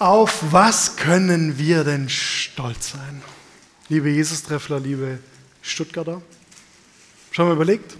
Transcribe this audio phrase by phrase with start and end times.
[0.00, 3.20] Auf was können wir denn stolz sein?
[3.90, 5.18] Liebe Jesus-Treffler, liebe
[5.60, 6.22] Stuttgarter,
[7.32, 7.98] schon mal überlegt,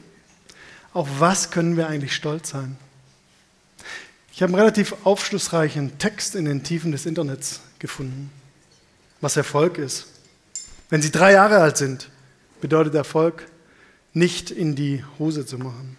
[0.94, 2.78] auf was können wir eigentlich stolz sein?
[4.32, 8.30] Ich habe einen relativ aufschlussreichen Text in den Tiefen des Internets gefunden,
[9.20, 10.06] was Erfolg ist.
[10.88, 12.08] Wenn Sie drei Jahre alt sind,
[12.62, 13.46] bedeutet Erfolg,
[14.14, 15.98] nicht in die Hose zu machen.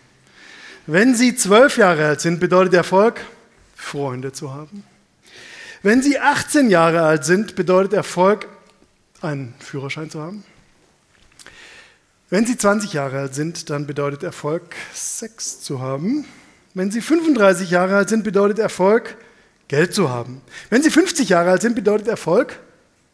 [0.87, 3.23] Wenn Sie zwölf Jahre alt sind, bedeutet Erfolg,
[3.75, 4.83] Freunde zu haben.
[5.83, 8.47] Wenn Sie 18 Jahre alt sind, bedeutet Erfolg,
[9.19, 10.43] einen Führerschein zu haben.
[12.29, 16.25] Wenn Sie 20 Jahre alt sind, dann bedeutet Erfolg, Sex zu haben.
[16.75, 19.17] Wenn Sie 35 Jahre alt sind, bedeutet Erfolg,
[19.69, 20.41] Geld zu haben.
[20.69, 22.59] Wenn Sie 50 Jahre alt sind, bedeutet Erfolg,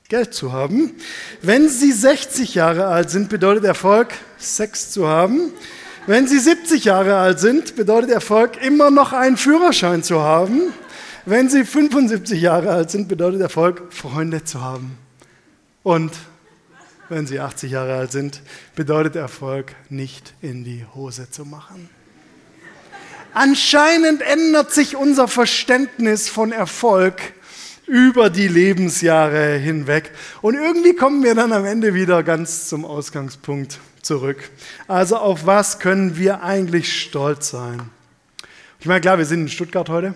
[0.09, 0.94] Geld zu haben.
[1.41, 5.53] Wenn Sie 60 Jahre alt sind, bedeutet Erfolg, Sex zu haben.
[6.05, 10.73] Wenn Sie 70 Jahre alt sind, bedeutet Erfolg, immer noch einen Führerschein zu haben.
[11.30, 14.98] Wenn Sie 75 Jahre alt sind, bedeutet Erfolg, Freunde zu haben.
[15.84, 16.13] Und
[17.09, 18.42] wenn Sie 80 Jahre alt sind,
[18.78, 21.89] bedeutet Erfolg, nicht in die Hose zu machen.
[23.34, 27.16] Anscheinend ändert sich unser Verständnis von Erfolg
[27.88, 30.12] über die Lebensjahre hinweg.
[30.41, 34.50] Und irgendwie kommen wir dann am Ende wieder ganz zum Ausgangspunkt zurück.
[34.88, 37.81] Also auf was können wir eigentlich stolz sein?
[38.80, 40.16] Ich meine, klar, wir sind in Stuttgart heute.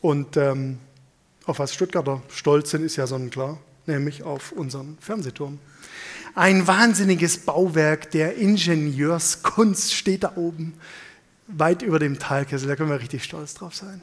[0.00, 0.78] Und ähm,
[1.46, 5.58] auf was Stuttgarter stolz sind, ist ja sonnenklar, nämlich auf unseren Fernsehturm.
[6.34, 10.74] Ein wahnsinniges Bauwerk der Ingenieurskunst steht da oben,
[11.48, 12.68] weit über dem Talkessel.
[12.68, 14.00] Da können wir richtig stolz drauf sein.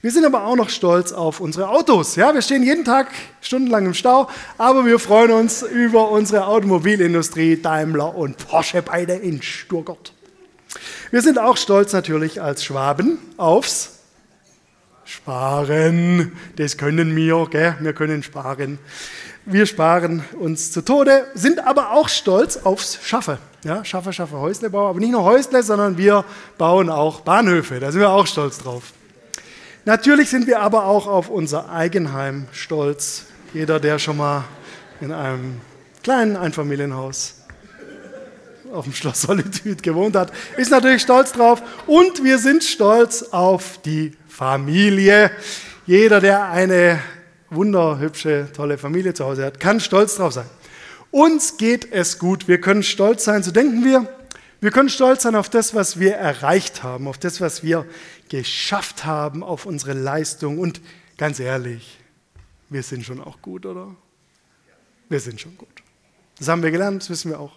[0.00, 2.16] Wir sind aber auch noch stolz auf unsere Autos.
[2.16, 3.08] Ja, wir stehen jeden Tag
[3.40, 9.42] stundenlang im Stau, aber wir freuen uns über unsere Automobilindustrie, Daimler und Porsche beide in
[9.42, 10.12] Stuttgart.
[11.10, 13.97] Wir sind auch stolz natürlich als Schwaben aufs
[15.08, 17.74] Sparen, das können wir, gell?
[17.80, 18.78] wir können sparen.
[19.46, 23.38] Wir sparen uns zu Tode, sind aber auch stolz aufs Schaffe.
[23.64, 26.26] Ja, Schaffe, Schaffe, Häuslebau, aber nicht nur Häusle, sondern wir
[26.58, 28.92] bauen auch Bahnhöfe, da sind wir auch stolz drauf.
[29.86, 33.24] Natürlich sind wir aber auch auf unser Eigenheim stolz.
[33.54, 34.44] Jeder, der schon mal
[35.00, 35.62] in einem
[36.02, 37.37] kleinen Einfamilienhaus
[38.72, 41.62] auf dem Schloss Solitude gewohnt hat, ist natürlich stolz drauf.
[41.86, 45.30] Und wir sind stolz auf die Familie.
[45.86, 47.00] Jeder, der eine
[47.50, 50.46] wunderhübsche, tolle Familie zu Hause hat, kann stolz drauf sein.
[51.10, 52.48] Uns geht es gut.
[52.48, 54.06] Wir können stolz sein, so denken wir.
[54.60, 57.86] Wir können stolz sein auf das, was wir erreicht haben, auf das, was wir
[58.28, 60.58] geschafft haben, auf unsere Leistung.
[60.58, 60.80] Und
[61.16, 61.98] ganz ehrlich,
[62.68, 63.94] wir sind schon auch gut, oder?
[65.08, 65.68] Wir sind schon gut.
[66.38, 67.52] Das haben wir gelernt, das wissen wir auch.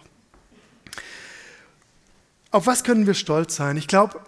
[2.52, 3.78] Auf was können wir stolz sein?
[3.78, 4.20] Ich glaube,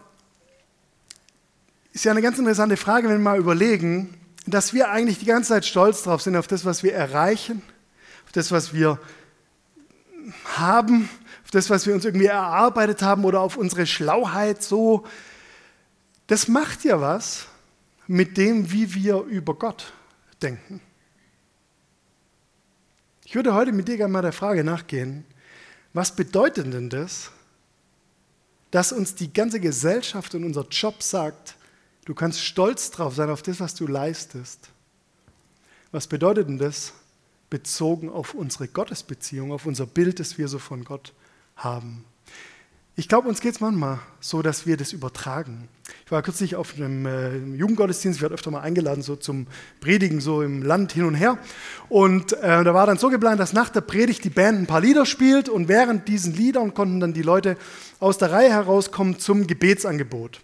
[1.93, 5.51] ist ja eine ganz interessante Frage, wenn wir mal überlegen, dass wir eigentlich die ganze
[5.51, 7.63] Zeit stolz drauf sind, auf das, was wir erreichen,
[8.25, 8.99] auf das, was wir
[10.57, 11.11] haben,
[11.45, 15.07] auf das, was wir uns irgendwie erarbeitet haben oder auf unsere Schlauheit so.
[16.27, 17.47] Das macht ja was
[18.07, 19.93] mit dem, wie wir über Gott
[20.41, 20.81] denken.
[23.27, 25.27] Ich würde heute mit dir gerne mal der Frage nachgehen,
[25.93, 27.31] was bedeutet denn das,
[28.75, 31.57] dass uns die ganze Gesellschaft und unser Job sagt,
[32.05, 34.69] Du kannst stolz drauf sein auf das, was du leistest.
[35.91, 36.93] Was bedeutet denn das
[37.49, 41.15] bezogen auf unsere Gottesbeziehung, auf unser Bild, das wir so von Gott
[41.57, 42.05] haben?
[42.97, 45.69] Ich glaube, uns geht es manchmal so, dass wir das übertragen.
[46.05, 49.49] Ich war kürzlich auf einem äh, Jugendgottesdienst, ich werde öfter mal eingeladen, so zum
[49.81, 51.37] Predigen, so im Land hin und her.
[51.89, 54.81] Und äh, da war dann so geplant, dass nach der Predigt die Band ein paar
[54.81, 57.57] Lieder spielt und während diesen Liedern konnten dann die Leute
[57.99, 60.41] aus der Reihe herauskommen zum Gebetsangebot.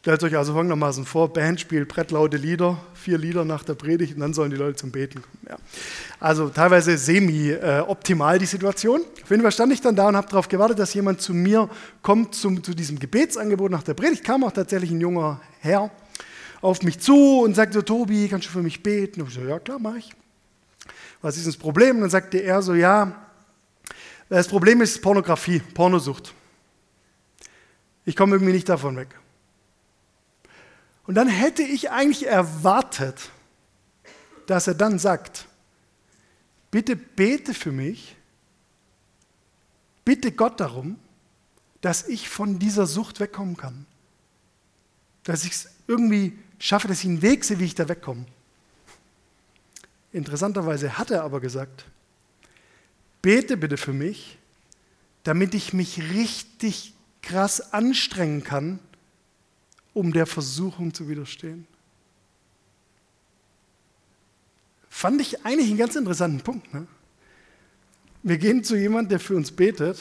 [0.00, 4.20] Stellt euch also folgendermaßen vor, Band spielt brettlaute Lieder, vier Lieder nach der Predigt und
[4.20, 5.46] dann sollen die Leute zum Beten kommen.
[5.46, 5.56] Ja.
[6.18, 9.02] Also teilweise semi-optimal die Situation.
[9.22, 11.68] Auf jeden Fall stand ich dann da und habe darauf gewartet, dass jemand zu mir
[12.00, 14.24] kommt zum, zu diesem Gebetsangebot nach der Predigt.
[14.24, 15.90] Kam auch tatsächlich ein junger Herr
[16.62, 19.20] auf mich zu und sagte so, Tobi, kannst du für mich beten?
[19.20, 20.12] Und ich so, ja klar, mache ich.
[21.20, 21.96] Was ist das Problem?
[21.96, 23.20] Und dann sagte er so, ja,
[24.30, 26.32] das Problem ist Pornografie, Pornosucht.
[28.06, 29.19] Ich komme irgendwie nicht davon weg.
[31.10, 33.30] Und dann hätte ich eigentlich erwartet,
[34.46, 35.48] dass er dann sagt,
[36.70, 38.14] bitte bete für mich,
[40.04, 41.00] bitte Gott darum,
[41.80, 43.86] dass ich von dieser Sucht wegkommen kann.
[45.24, 48.24] Dass ich es irgendwie schaffe, dass ich einen Weg sehe, wie ich da wegkomme.
[50.12, 51.86] Interessanterweise hat er aber gesagt,
[53.20, 54.38] bete bitte für mich,
[55.24, 58.78] damit ich mich richtig krass anstrengen kann,
[59.94, 61.66] um der Versuchung zu widerstehen.
[65.00, 66.74] fand ich eigentlich einen ganz interessanten Punkt.
[66.74, 66.86] Ne?
[68.22, 69.98] Wir gehen zu jemandem, der für uns betet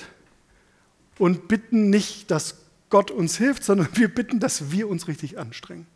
[1.18, 2.56] und bitten nicht, dass
[2.90, 5.88] Gott uns hilft, sondern wir bitten, dass wir uns richtig anstrengen.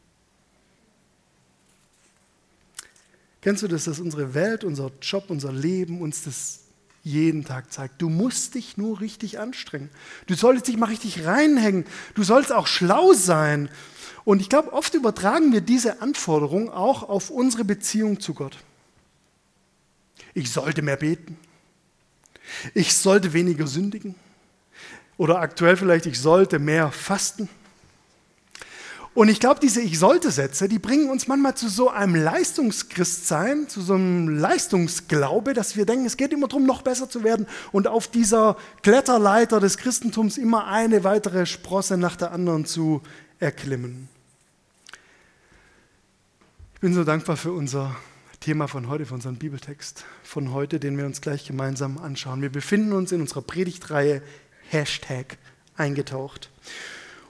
[3.42, 6.63] Kennst du das, dass unsere Welt, unser Job, unser Leben uns das
[7.04, 8.02] jeden Tag zeigt?
[8.02, 9.90] Du musst dich nur richtig anstrengen.
[10.28, 11.86] Du solltest dich mal richtig reinhängen.
[12.16, 13.70] Du sollst auch schlau sein.
[14.24, 18.58] Und ich glaube, oft übertragen wir diese Anforderung auch auf unsere Beziehung zu Gott.
[20.34, 21.38] Ich sollte mehr beten.
[22.74, 24.16] Ich sollte weniger sündigen.
[25.18, 27.50] Oder aktuell vielleicht, ich sollte mehr fasten.
[29.16, 33.70] Und ich glaube, diese Ich sollte Sätze, die bringen uns manchmal zu so einem Leistungschristsein,
[33.70, 37.46] zu so einem Leistungsglaube, dass wir denken, es geht immer darum, noch besser zu werden
[37.72, 43.02] und auf dieser Kletterleiter des Christentums immer eine weitere Sprosse nach der anderen zu
[43.40, 44.10] erklimmen.
[46.74, 47.96] Ich bin so dankbar für unser
[48.40, 52.42] Thema von heute, für unseren Bibeltext von heute, den wir uns gleich gemeinsam anschauen.
[52.42, 54.24] Wir befinden uns in unserer Predigtreihe
[54.70, 55.38] Hashtag
[55.78, 56.50] eingetaucht.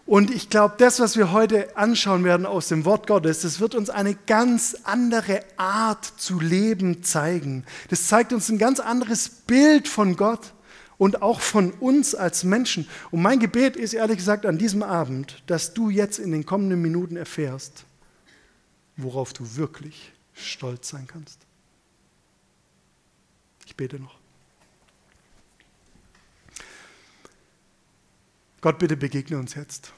[0.05, 3.73] Und ich glaube, das, was wir heute anschauen werden aus dem Wort Gottes, das wird
[3.73, 7.63] uns eine ganz andere Art zu leben zeigen.
[7.89, 10.53] Das zeigt uns ein ganz anderes Bild von Gott
[10.97, 12.87] und auch von uns als Menschen.
[13.11, 16.81] Und mein Gebet ist ehrlich gesagt an diesem Abend, dass du jetzt in den kommenden
[16.81, 17.85] Minuten erfährst,
[18.97, 21.39] worauf du wirklich stolz sein kannst.
[23.65, 24.22] Ich bete noch.
[28.63, 29.91] Gott, bitte begegne uns jetzt.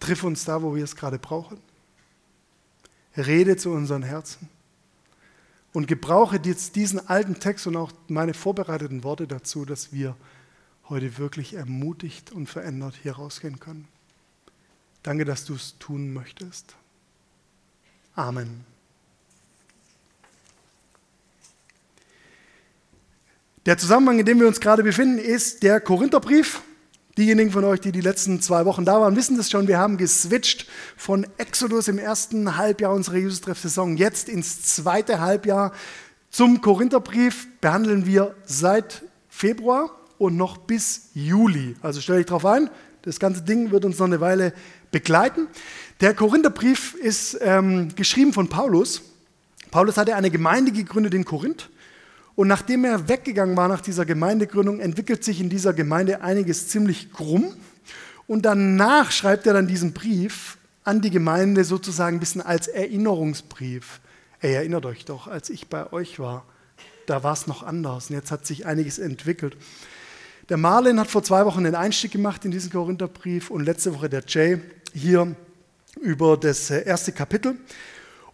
[0.00, 1.58] Triff uns da, wo wir es gerade brauchen.
[3.14, 4.48] Rede zu unseren Herzen.
[5.74, 10.16] Und gebrauche jetzt diesen alten Text und auch meine vorbereiteten Worte dazu, dass wir
[10.88, 13.86] heute wirklich ermutigt und verändert hier rausgehen können.
[15.02, 16.76] Danke, dass du es tun möchtest.
[18.14, 18.64] Amen.
[23.66, 26.62] Der Zusammenhang, in dem wir uns gerade befinden, ist der Korintherbrief.
[27.18, 29.68] Diejenigen von euch, die die letzten zwei Wochen da waren, wissen das schon.
[29.68, 30.66] Wir haben geswitcht
[30.98, 35.72] von Exodus im ersten Halbjahr unserer Jesus-Treff-Saison jetzt ins zweite Halbjahr.
[36.28, 41.74] Zum Korintherbrief behandeln wir seit Februar und noch bis Juli.
[41.80, 42.68] Also stell dich darauf ein,
[43.00, 44.52] das ganze Ding wird uns noch eine Weile
[44.90, 45.48] begleiten.
[46.02, 49.00] Der Korintherbrief ist ähm, geschrieben von Paulus.
[49.70, 51.70] Paulus hatte eine Gemeinde gegründet in Korinth
[52.36, 57.10] und nachdem er weggegangen war nach dieser Gemeindegründung, entwickelt sich in dieser Gemeinde einiges ziemlich
[57.10, 57.56] krumm.
[58.26, 64.00] Und danach schreibt er dann diesen Brief an die Gemeinde sozusagen ein bisschen als Erinnerungsbrief.
[64.40, 66.44] Ey, erinnert euch doch, als ich bei euch war,
[67.06, 69.56] da war es noch anders und jetzt hat sich einiges entwickelt.
[70.50, 74.10] Der Marlin hat vor zwei Wochen den Einstieg gemacht in diesen Korintherbrief und letzte Woche
[74.10, 74.60] der Jay
[74.92, 75.34] hier
[76.00, 77.56] über das äh, erste Kapitel.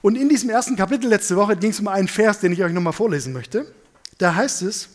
[0.00, 2.72] Und in diesem ersten Kapitel letzte Woche ging es um einen Vers, den ich euch
[2.72, 3.72] nochmal vorlesen möchte.
[4.22, 4.88] Da heißt es,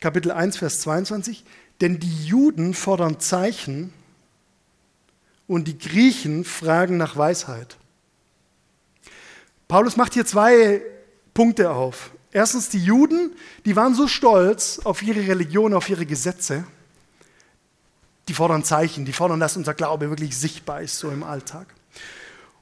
[0.00, 1.42] Kapitel 1, Vers 22,
[1.80, 3.94] denn die Juden fordern Zeichen
[5.46, 7.78] und die Griechen fragen nach Weisheit.
[9.68, 10.82] Paulus macht hier zwei
[11.32, 12.10] Punkte auf.
[12.30, 16.62] Erstens, die Juden, die waren so stolz auf ihre Religion, auf ihre Gesetze,
[18.28, 21.75] die fordern Zeichen, die fordern, dass unser Glaube wirklich sichtbar ist, so im Alltag.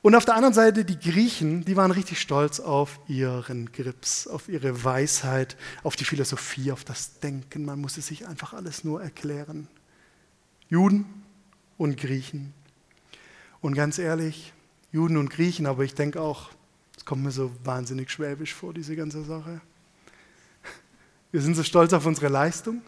[0.05, 4.51] Und auf der anderen Seite die Griechen, die waren richtig stolz auf ihren Grips, auf
[4.51, 7.65] ihre Weisheit, auf die Philosophie, auf das Denken.
[7.65, 9.67] Man muss es sich einfach alles nur erklären.
[10.69, 11.07] Juden
[11.79, 12.53] und Griechen.
[13.63, 14.53] Und ganz ehrlich,
[14.93, 16.51] Juden und Griechen, aber ich denke auch,
[16.99, 19.63] es kommt mir so wahnsinnig schwäbisch vor, diese ganze Sache.
[21.33, 22.83] Wir sind so stolz auf unsere Leistung,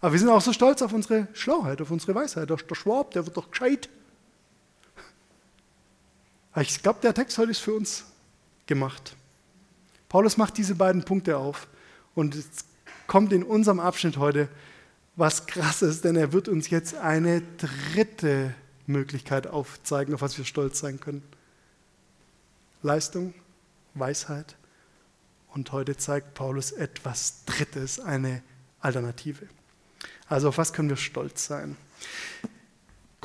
[0.00, 2.48] aber wir sind auch so stolz auf unsere Schlauheit, auf unsere Weisheit.
[2.48, 3.88] Der Schwab, der wird doch gescheit.
[6.62, 8.04] Ich glaube, der Text heute ist für uns
[8.66, 9.14] gemacht.
[10.08, 11.68] Paulus macht diese beiden Punkte auf
[12.14, 12.46] und es
[13.06, 14.48] kommt in unserem Abschnitt heute
[15.16, 18.54] was Krasses, denn er wird uns jetzt eine dritte
[18.86, 21.22] Möglichkeit aufzeigen, auf was wir stolz sein können.
[22.82, 23.34] Leistung,
[23.94, 24.56] Weisheit
[25.52, 28.42] und heute zeigt Paulus etwas Drittes, eine
[28.80, 29.46] Alternative.
[30.28, 31.76] Also auf was können wir stolz sein?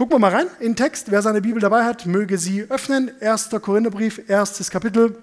[0.02, 1.12] Gucken wir mal rein in den Text.
[1.12, 3.12] Wer seine Bibel dabei hat, möge sie öffnen.
[3.22, 3.52] 1.
[3.62, 5.16] Korintherbrief, erstes Kapitel,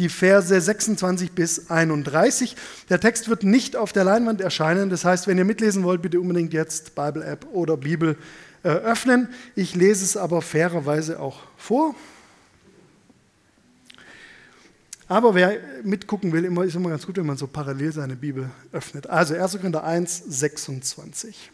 [0.00, 2.56] die Verse 26 bis 31.
[2.90, 4.90] Der Text wird nicht auf der Leinwand erscheinen.
[4.90, 8.16] Das heißt, wenn ihr mitlesen wollt, bitte unbedingt jetzt Bible-App oder Bibel
[8.64, 9.28] äh, öffnen.
[9.54, 11.94] Ich lese es aber fairerweise auch vor.
[15.06, 19.08] Aber wer mitgucken will, ist immer ganz gut, wenn man so parallel seine Bibel öffnet.
[19.08, 19.58] Also 1.
[19.58, 21.52] Korinther 1, 26.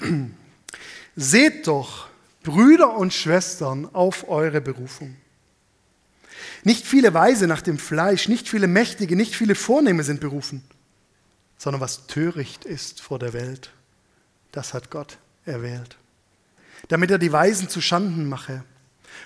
[1.16, 2.08] Seht doch,
[2.42, 5.16] Brüder und Schwestern, auf eure Berufung.
[6.64, 10.62] Nicht viele Weise nach dem Fleisch, nicht viele Mächtige, nicht viele Vornehme sind berufen,
[11.58, 13.70] sondern was töricht ist vor der Welt,
[14.52, 15.96] das hat Gott erwählt,
[16.88, 18.64] damit er die Weisen zu Schanden mache.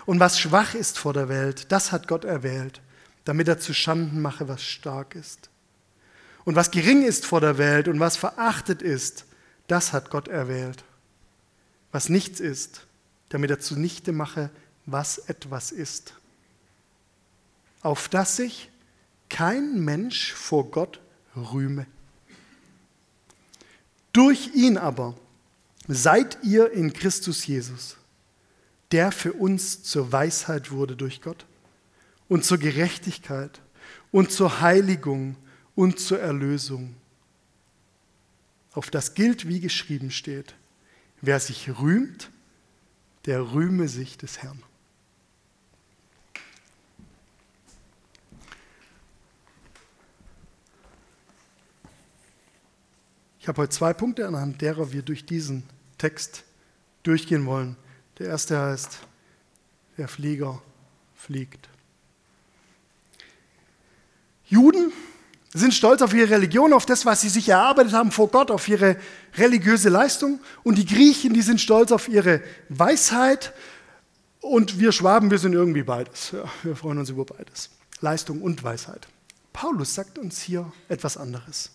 [0.04, 2.80] Und was schwach ist vor der Welt, das hat Gott erwählt,
[3.25, 5.49] damit er zu Schanden mache, was stark ist.
[6.45, 9.26] Und was gering ist vor der Welt und was verachtet ist,
[9.66, 10.83] das hat Gott erwählt.
[11.92, 12.87] Was nichts ist,
[13.28, 14.50] damit er zunichte mache,
[14.87, 16.14] was etwas ist.
[17.83, 18.71] Auf dass sich
[19.28, 21.00] kein Mensch vor Gott
[21.37, 21.87] rühme.
[24.12, 25.14] Durch ihn aber
[25.87, 27.97] seid ihr in Christus Jesus,
[28.90, 31.47] der für uns zur Weisheit wurde durch Gott
[32.28, 33.61] und zur Gerechtigkeit
[34.11, 35.37] und zur Heiligung
[35.75, 36.95] und zur Erlösung.
[38.73, 40.54] Auf das gilt, wie geschrieben steht,
[41.20, 42.30] wer sich rühmt,
[43.26, 44.62] der rühme sich des Herrn.
[53.40, 55.62] Ich habe heute zwei Punkte, anhand derer wir durch diesen
[55.96, 56.44] Text
[57.02, 57.76] durchgehen wollen.
[58.18, 58.98] Der erste heißt,
[59.96, 60.60] der Flieger
[61.14, 61.68] fliegt.
[64.44, 64.92] Juden
[65.54, 68.68] sind stolz auf ihre Religion, auf das, was sie sich erarbeitet haben vor Gott, auf
[68.68, 68.96] ihre
[69.36, 70.40] religiöse Leistung.
[70.62, 73.54] Und die Griechen, die sind stolz auf ihre Weisheit.
[74.40, 76.32] Und wir Schwaben, wir sind irgendwie beides.
[76.32, 77.70] Ja, wir freuen uns über beides.
[78.00, 79.08] Leistung und Weisheit.
[79.52, 81.70] Paulus sagt uns hier etwas anderes.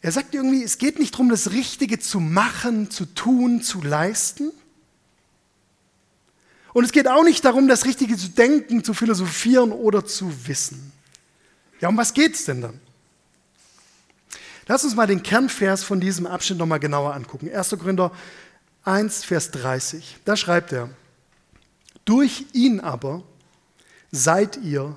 [0.00, 4.52] Er sagt irgendwie, es geht nicht darum, das Richtige zu machen, zu tun, zu leisten.
[6.72, 10.92] Und es geht auch nicht darum, das Richtige zu denken, zu philosophieren oder zu wissen.
[11.80, 12.80] Ja, um was geht es denn dann?
[14.66, 17.50] Lass uns mal den Kernvers von diesem Abschnitt nochmal genauer angucken.
[17.50, 17.70] 1.
[17.70, 18.12] Korinther
[18.84, 20.18] 1, Vers 30.
[20.24, 20.90] Da schreibt er,
[22.04, 23.22] durch ihn aber
[24.10, 24.96] seid ihr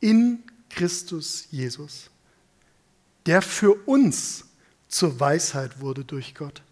[0.00, 2.10] in Christus Jesus,
[3.26, 4.44] der für uns
[4.88, 6.62] zur Weisheit wurde durch Gott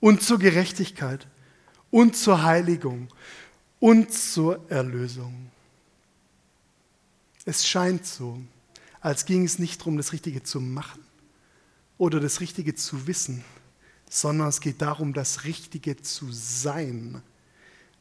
[0.00, 1.26] und zur Gerechtigkeit
[1.90, 3.08] und zur Heiligung
[3.80, 5.50] und zur Erlösung.
[7.48, 8.38] Es scheint so,
[9.00, 11.02] als ging es nicht darum, das Richtige zu machen
[11.96, 13.42] oder das Richtige zu wissen,
[14.10, 17.22] sondern es geht darum, das Richtige zu sein.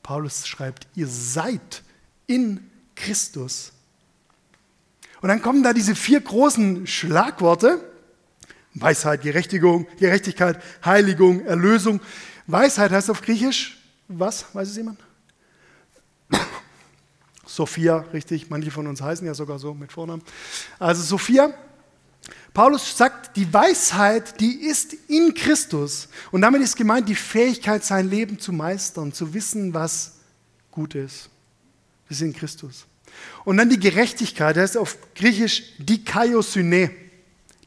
[0.04, 1.82] Paulus schreibt, ihr seid
[2.25, 3.72] in Christus.
[5.22, 7.89] Und dann kommen da diese vier großen Schlagworte.
[8.74, 12.01] Weisheit, Gerechtigung, Gerechtigkeit, Heiligung, Erlösung.
[12.48, 14.54] Weisheit heißt auf Griechisch, was?
[14.54, 15.07] Weiß es jemand?
[17.58, 20.22] Sophia, richtig, manche von uns heißen ja sogar so mit Vornamen.
[20.78, 21.52] Also Sophia,
[22.54, 26.08] Paulus sagt, die Weisheit, die ist in Christus.
[26.30, 30.18] Und damit ist gemeint die Fähigkeit, sein Leben zu meistern, zu wissen, was
[30.70, 31.32] gut ist.
[32.08, 32.86] Das ist in Christus.
[33.44, 36.92] Und dann die Gerechtigkeit, das ist auf Griechisch dikaiosyne.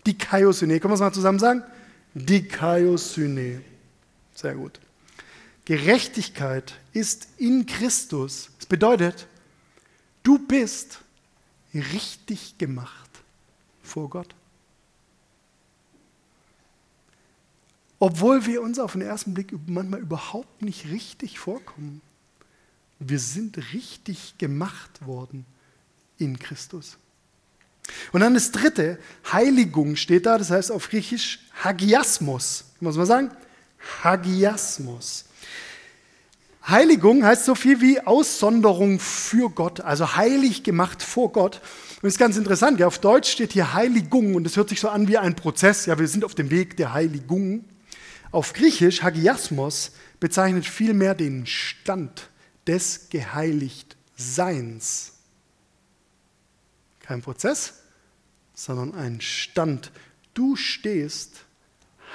[0.06, 1.64] Dikaiosyne, können wir es mal zusammen sagen?
[2.14, 3.62] Dikaiosyne.
[4.36, 4.78] Sehr gut.
[5.64, 8.50] Gerechtigkeit ist in Christus.
[8.56, 9.26] Das bedeutet,
[10.22, 11.00] Du bist
[11.74, 13.10] richtig gemacht
[13.82, 14.34] vor Gott.
[17.98, 22.00] Obwohl wir uns auf den ersten Blick manchmal überhaupt nicht richtig vorkommen.
[22.98, 25.44] Wir sind richtig gemacht worden
[26.18, 26.96] in Christus.
[28.12, 28.98] Und dann das dritte,
[29.30, 32.64] Heiligung steht da, das heißt auf Griechisch Hagiasmos.
[32.80, 33.30] Muss man sagen?
[34.02, 35.24] Hagiasmos.
[36.70, 41.56] Heiligung heißt so viel wie Aussonderung für Gott, also heilig gemacht vor Gott.
[41.56, 44.80] Und das ist ganz interessant, ja, auf Deutsch steht hier Heiligung und es hört sich
[44.80, 45.86] so an wie ein Prozess.
[45.86, 47.64] Ja, wir sind auf dem Weg der Heiligung.
[48.30, 52.28] Auf Griechisch, Hagiasmos, bezeichnet vielmehr den Stand
[52.66, 55.14] des Geheiligtseins.
[57.00, 57.82] Kein Prozess,
[58.54, 59.90] sondern ein Stand.
[60.34, 61.44] Du stehst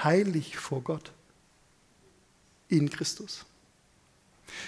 [0.03, 1.11] heilig vor Gott
[2.69, 3.45] in Christus.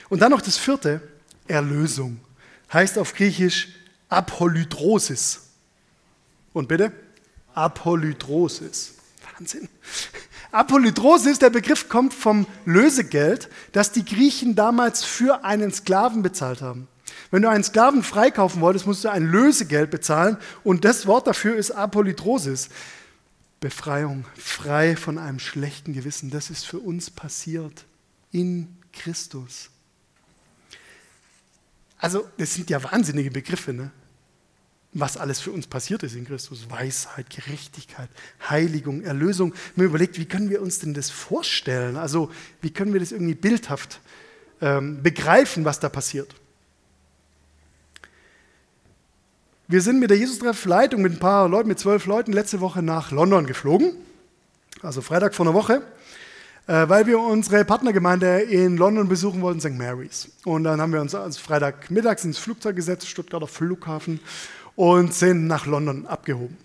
[0.10, 1.02] Und dann noch das vierte,
[1.48, 2.20] Erlösung.
[2.72, 3.70] Heißt auf Griechisch
[4.10, 5.42] Apolytrosis.
[6.54, 6.92] Und bitte?
[7.54, 8.96] Apolytrosis.
[9.34, 9.70] Wahnsinn.
[10.52, 16.88] Apolytrosis, der Begriff kommt vom Lösegeld, das die Griechen damals für einen Sklaven bezahlt haben.
[17.32, 21.56] Wenn du einen Sklaven freikaufen wolltest, musst du ein Lösegeld bezahlen und das Wort dafür
[21.56, 22.70] ist Apolytrosis.
[23.60, 26.30] Befreiung, frei von einem schlechten Gewissen.
[26.30, 27.86] Das ist für uns passiert
[28.32, 29.70] in Christus.
[32.00, 33.92] Also, das sind ja wahnsinnige Begriffe, ne?
[34.94, 36.70] was alles für uns passiert ist in Christus.
[36.70, 38.10] Weisheit, Gerechtigkeit,
[38.50, 39.54] Heiligung, Erlösung.
[39.75, 41.98] Mir überlegt, wie können wir uns denn das vorstellen?
[41.98, 44.00] Also, wie können wir das irgendwie bildhaft
[44.62, 46.34] ähm, begreifen, was da passiert?
[49.68, 53.12] Wir sind mit der Jesus-Treff-Leitung mit ein paar Leuten, mit zwölf Leuten, letzte Woche nach
[53.12, 53.94] London geflogen.
[54.82, 55.82] Also Freitag vor einer Woche.
[56.68, 59.78] Äh, weil wir unsere Partnergemeinde in London besuchen wollten, St.
[59.78, 60.30] Mary's.
[60.44, 64.20] Und dann haben wir uns also Freitagmittags ins Flugzeug gesetzt, Stuttgarter Flughafen,
[64.76, 66.58] und sind nach London abgehoben.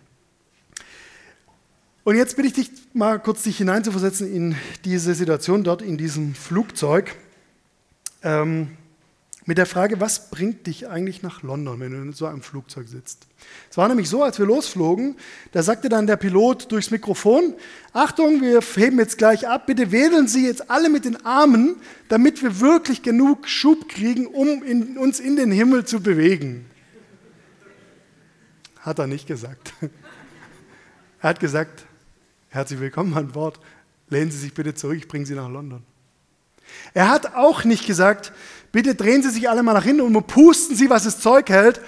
[2.04, 6.34] Und jetzt bitte ich dich mal kurz dich hineinzuversetzen in diese Situation dort in diesem
[6.34, 7.14] Flugzeug.
[8.24, 8.76] Ähm,
[9.44, 12.86] mit der Frage, was bringt dich eigentlich nach London, wenn du in so einem Flugzeug
[12.86, 13.26] sitzt?
[13.70, 15.16] Es war nämlich so, als wir losflogen,
[15.50, 17.54] da sagte dann der Pilot durchs Mikrofon,
[17.92, 21.76] Achtung, wir heben jetzt gleich ab, bitte wedeln Sie jetzt alle mit den Armen,
[22.08, 26.66] damit wir wirklich genug Schub kriegen, um in, uns in den Himmel zu bewegen.
[28.78, 29.74] Hat er nicht gesagt.
[31.20, 31.84] Er hat gesagt,
[32.48, 33.60] herzlich willkommen an Bord,
[34.08, 35.84] lehnen Sie sich bitte zurück, ich bringe Sie nach London.
[36.94, 38.32] Er hat auch nicht gesagt,
[38.72, 41.80] bitte drehen Sie sich alle mal nach hinten und pusten Sie, was das Zeug hält,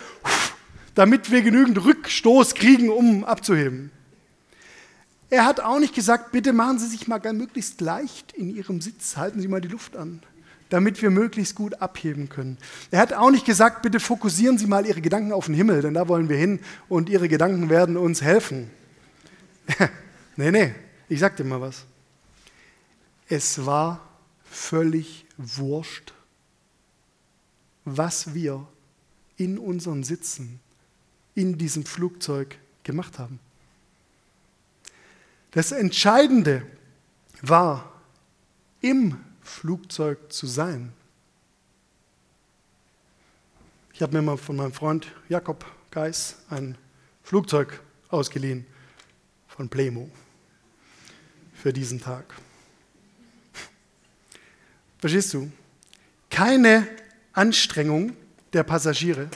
[0.95, 3.91] damit wir genügend Rückstoß kriegen, um abzuheben.
[5.31, 9.17] Er hat auch nicht gesagt, bitte machen Sie sich mal möglichst leicht in Ihrem Sitz,
[9.17, 10.23] halten Sie mal die Luft an,
[10.69, 12.57] damit wir möglichst gut abheben können.
[12.91, 15.95] Er hat auch nicht gesagt, bitte fokussieren Sie mal Ihre Gedanken auf den Himmel, denn
[15.95, 18.71] da wollen wir hin und Ihre Gedanken werden uns helfen.
[20.37, 20.75] nee, nee,
[21.09, 21.85] ich sag dir mal was.
[23.29, 24.01] Es war
[24.55, 26.15] völlig wurscht,
[27.85, 28.67] was wir
[29.37, 30.61] in unseren Sitzen
[31.35, 33.41] in diesem Flugzeug gemacht haben.
[35.51, 36.65] Das Entscheidende
[37.43, 37.93] war,
[38.81, 40.93] im Flugzeug zu sein.
[43.93, 46.77] Ich habe mir mal von meinem Freund Jakob Geis ein
[47.23, 48.67] Flugzeug ausgeliehen
[49.49, 50.11] von Plemo
[51.55, 52.35] für diesen Tag.
[55.05, 55.53] Verstehst du?
[56.31, 56.89] Keine
[57.35, 58.17] Anstrengung
[58.55, 59.29] der Passagiere,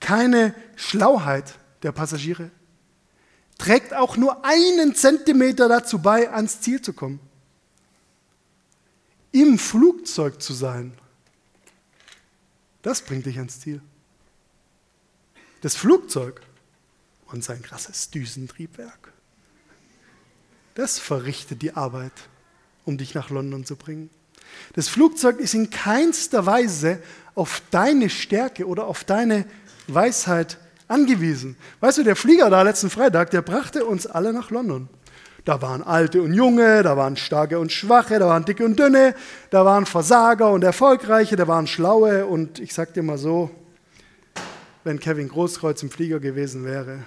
[0.00, 1.54] keine Schlauheit
[1.84, 2.50] der Passagiere
[3.58, 7.20] trägt auch nur einen Zentimeter dazu bei, ans Ziel zu kommen.
[9.30, 10.98] Im Flugzeug zu sein,
[12.82, 13.80] das bringt dich ans Ziel.
[15.60, 16.42] Das Flugzeug
[17.26, 19.12] und sein krasses Düsentriebwerk,
[20.74, 22.28] das verrichtet die Arbeit,
[22.84, 24.10] um dich nach London zu bringen.
[24.74, 27.00] Das Flugzeug ist in keinster Weise
[27.34, 29.44] auf deine Stärke oder auf deine
[29.86, 30.58] Weisheit
[30.88, 31.56] angewiesen.
[31.80, 34.88] Weißt du, der Flieger da letzten Freitag, der brachte uns alle nach London.
[35.44, 39.14] Da waren Alte und Junge, da waren Starke und Schwache, da waren Dicke und Dünne,
[39.50, 43.50] da waren Versager und Erfolgreiche, da waren Schlaue und ich sag dir mal so,
[44.84, 47.04] wenn Kevin Großkreuz im Flieger gewesen wäre,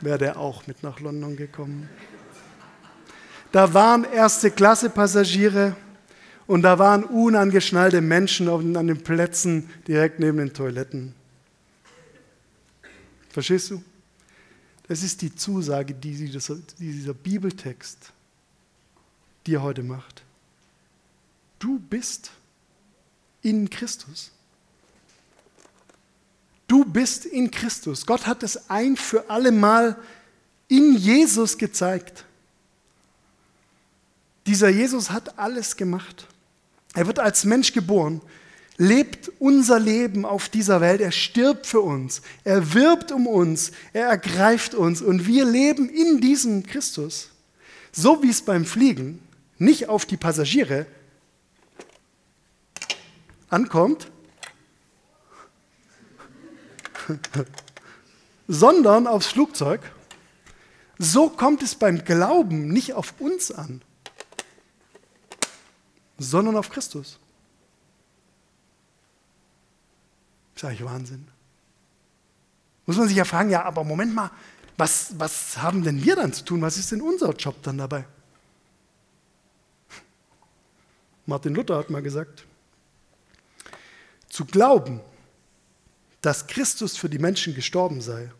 [0.00, 1.88] wäre der auch mit nach London gekommen.
[3.50, 5.74] Da waren erste Klasse Passagiere,
[6.52, 11.14] und da waren unangeschnallte Menschen an den Plätzen direkt neben den Toiletten.
[13.30, 13.82] Verstehst du?
[14.86, 16.30] Das ist die Zusage, die
[16.78, 18.12] dieser Bibeltext
[19.46, 20.24] dir heute macht.
[21.58, 22.32] Du bist
[23.40, 24.30] in Christus.
[26.68, 28.04] Du bist in Christus.
[28.04, 29.96] Gott hat es ein für alle Mal
[30.68, 32.26] in Jesus gezeigt.
[34.46, 36.26] Dieser Jesus hat alles gemacht.
[36.94, 38.20] Er wird als Mensch geboren,
[38.76, 44.06] lebt unser Leben auf dieser Welt, er stirbt für uns, er wirbt um uns, er
[44.08, 47.30] ergreift uns und wir leben in diesem Christus.
[47.92, 49.20] So wie es beim Fliegen
[49.58, 50.86] nicht auf die Passagiere
[53.48, 54.10] ankommt,
[58.48, 59.80] sondern aufs Flugzeug,
[60.98, 63.82] so kommt es beim Glauben nicht auf uns an
[66.22, 67.18] sondern auf Christus.
[70.54, 71.28] Das ist eigentlich Wahnsinn.
[72.86, 74.30] Muss man sich ja fragen, ja, aber Moment mal,
[74.76, 76.62] was, was haben denn wir dann zu tun?
[76.62, 78.04] Was ist denn unser Job dann dabei?
[81.26, 82.44] Martin Luther hat mal gesagt,
[84.28, 85.00] zu glauben,
[86.20, 88.30] dass Christus für die Menschen gestorben sei,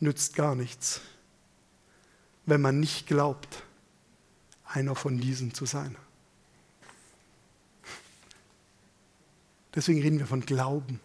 [0.00, 1.00] nützt gar nichts,
[2.46, 3.62] wenn man nicht glaubt,
[4.64, 5.96] einer von diesen zu sein.
[9.74, 11.00] Deswegen reden wir von Glauben.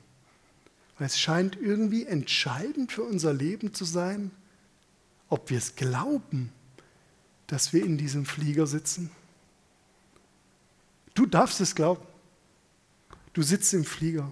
[0.98, 4.32] Weil es scheint irgendwie entscheidend für unser Leben zu sein,
[5.30, 6.52] ob wir es glauben,
[7.48, 9.10] dass wir in diesem Flieger sitzen.
[11.14, 12.06] Du darfst es glauben.
[13.34, 14.32] Du sitzt im Flieger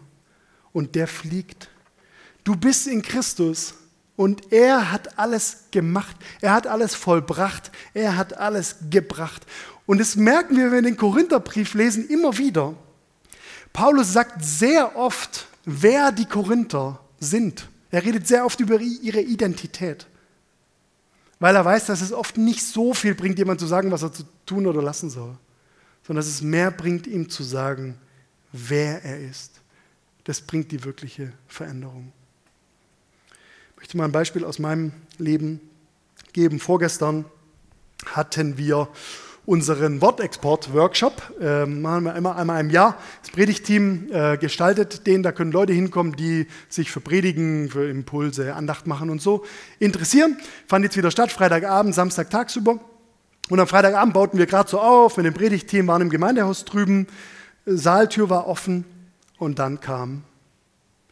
[0.74, 1.70] und der fliegt.
[2.44, 3.74] Du bist in Christus
[4.16, 6.16] und er hat alles gemacht.
[6.42, 7.72] Er hat alles vollbracht.
[7.94, 9.46] Er hat alles gebracht.
[9.86, 12.76] Und das merken wir, wenn wir den Korintherbrief lesen, immer wieder.
[13.74, 20.08] Paulus sagt sehr oft, wer die Korinther sind, Er redet sehr oft über ihre Identität,
[21.40, 24.14] weil er weiß, dass es oft nicht so viel bringt, jemand zu sagen, was er
[24.14, 25.38] zu tun oder lassen soll,
[26.08, 27.98] sondern dass es mehr bringt, ihm zu sagen,
[28.54, 29.60] wer er ist.
[30.24, 32.14] Das bringt die wirkliche Veränderung.
[33.72, 35.60] Ich möchte mal ein Beispiel aus meinem Leben
[36.32, 36.60] geben.
[36.60, 37.26] Vorgestern
[38.06, 38.88] hatten wir
[39.46, 41.40] unseren Wortexport-Workshop.
[41.42, 42.98] Äh, machen wir immer einmal im Jahr.
[43.22, 45.24] Das Predigteam äh, gestaltet den.
[45.24, 49.44] Da können Leute hinkommen, die sich für Predigen, für Impulse, Andacht machen und so
[49.80, 50.38] interessieren.
[50.68, 52.80] Fand jetzt wieder statt, Freitagabend, Samstag tagsüber.
[53.50, 57.08] Und am Freitagabend bauten wir gerade so auf mit dem Predigteam, waren im Gemeindehaus drüben.
[57.66, 58.86] Saaltür war offen
[59.38, 60.24] und dann kam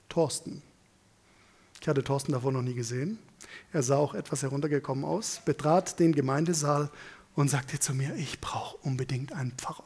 [0.07, 0.61] Thorsten.
[1.81, 3.19] Ich hatte Thorsten davor noch nie gesehen.
[3.71, 6.89] Er sah auch etwas heruntergekommen aus, betrat den Gemeindesaal
[7.39, 9.85] und sagte zu mir, ich brauche unbedingt einen Pfarrer.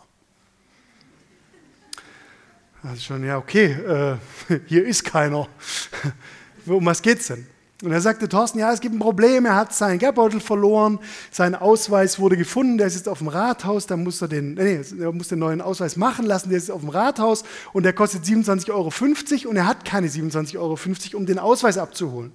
[2.81, 4.17] Also schon, ja, okay, äh,
[4.65, 5.47] hier ist keiner.
[6.65, 7.45] um was geht's denn?
[7.83, 10.99] Und er sagte, Thorsten, ja, es gibt ein Problem, er hat seinen Geldbeutel verloren,
[11.31, 14.79] sein Ausweis wurde gefunden, der ist jetzt auf dem Rathaus, da muss er den, nee,
[14.99, 18.23] er muss den neuen Ausweis machen lassen, der ist auf dem Rathaus und der kostet
[18.23, 20.77] 27,50 Euro und er hat keine 27,50 Euro,
[21.17, 22.31] um den Ausweis abzuholen.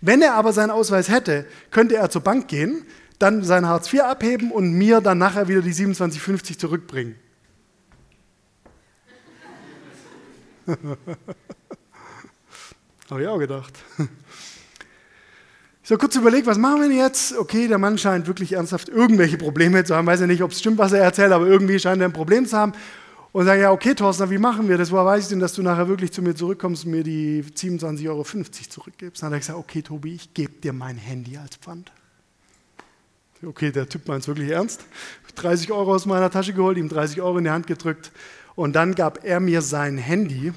[0.00, 2.86] Wenn er aber seinen Ausweis hätte, könnte er zur Bank gehen,
[3.18, 7.16] dann sein Hartz IV abheben und mir dann nachher wieder die 27,50 zurückbringen.
[13.10, 13.72] Habe ich auch gedacht.
[15.84, 17.38] Ich habe kurz überlegt, was machen wir denn jetzt?
[17.38, 20.04] Okay, der Mann scheint wirklich ernsthaft irgendwelche Probleme zu haben.
[20.04, 22.44] Weiß ja nicht, ob es stimmt, was er erzählt, aber irgendwie scheint er ein Problem
[22.44, 22.72] zu haben.
[23.30, 24.90] Und sage, ja, okay, Thorsten, wie machen wir das?
[24.90, 28.08] Woher weiß ich denn, dass du nachher wirklich zu mir zurückkommst und mir die 27,50
[28.08, 29.22] Euro zurückgibst?
[29.22, 31.92] Dann hat er gesagt, okay, Tobi, ich gebe dir mein Handy als Pfand.
[33.46, 34.84] Okay, der Typ meint es wirklich ernst.
[35.36, 38.10] 30 Euro aus meiner Tasche geholt, ihm 30 Euro in die Hand gedrückt
[38.56, 40.52] und dann gab er mir sein Handy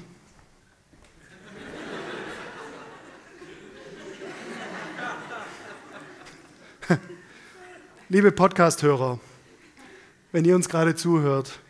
[8.08, 9.20] Liebe Podcast-Hörer,
[10.32, 11.60] wenn ihr uns gerade zuhört,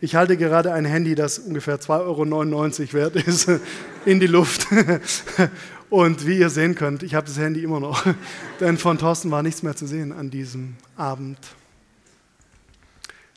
[0.00, 3.50] ich halte gerade ein Handy, das ungefähr 2,99 Euro wert ist,
[4.04, 4.68] in die Luft.
[5.90, 8.04] Und wie ihr sehen könnt, ich habe das Handy immer noch,
[8.60, 11.38] denn von Thorsten war nichts mehr zu sehen an diesem Abend.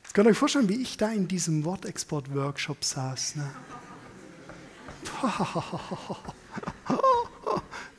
[0.04, 3.36] Jetzt könnt ihr euch vorstellen, wie ich da in diesem Wortexport-Workshop saß.
[3.38, 3.52] Ne?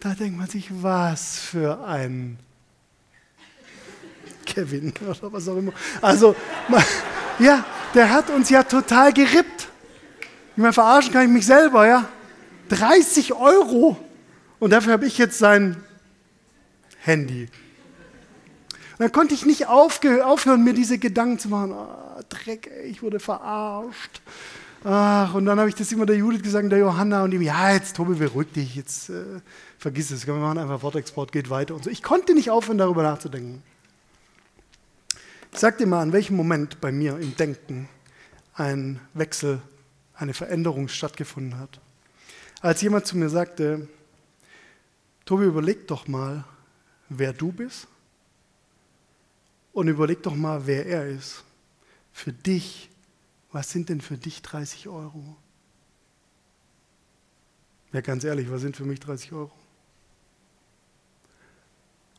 [0.01, 2.37] Da denkt man sich, was für ein
[4.45, 5.73] Kevin oder was auch immer.
[6.01, 6.35] Also,
[7.39, 9.69] ja, der hat uns ja total gerippt.
[10.57, 12.09] Ich meine, verarschen kann ich mich selber, ja.
[12.69, 13.97] 30 Euro.
[14.63, 15.83] Und dafür habe ich jetzt sein
[17.01, 17.49] Handy.
[18.93, 21.73] Und dann konnte ich nicht aufhören, mir diese Gedanken zu machen.
[21.73, 24.23] Oh, Dreck, ey, ich wurde verarscht.
[24.85, 27.73] Ach, und dann habe ich das immer der Judith gesagt, der Johanna und ihm, ja,
[27.73, 29.41] jetzt Tobi, beruhig dich, jetzt äh,
[29.79, 31.91] vergiss es, wir machen einfach Wortexport, geht weiter und so.
[31.91, 33.65] Ich konnte nicht aufhören, darüber nachzudenken.
[35.51, 37.89] Sag dir mal, an welchem Moment bei mir im Denken
[38.55, 39.61] ein Wechsel,
[40.15, 41.81] eine Veränderung stattgefunden hat.
[42.61, 43.89] Als jemand zu mir sagte,
[45.25, 46.45] Tobi, überleg doch mal,
[47.09, 47.89] wer du bist
[49.73, 51.45] und überleg doch mal, wer er ist.
[52.13, 52.91] Für dich,
[53.53, 55.37] was sind denn für dich 30 Euro?
[57.93, 59.53] Ja, ganz ehrlich, was sind für mich 30 Euro?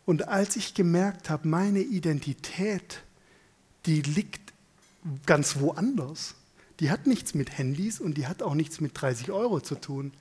[0.06, 3.04] Und als ich gemerkt habe, meine Identität
[3.86, 4.54] die liegt
[5.26, 6.36] ganz woanders.
[6.80, 10.14] Die hat nichts mit Handys und die hat auch nichts mit 30 Euro zu tun.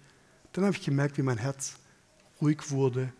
[0.53, 1.75] Dann habe ich gemerkt, wie mein Herz
[2.43, 3.13] ruhig wurde